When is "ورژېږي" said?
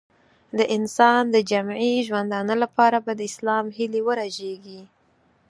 4.07-4.81